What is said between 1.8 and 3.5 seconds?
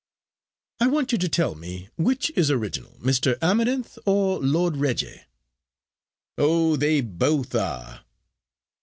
which is original, Mr.